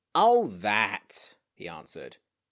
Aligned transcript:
"Oh, 0.15 0.47
that!' 0.47 1.35
he 1.53 1.67
answered. 1.67 2.17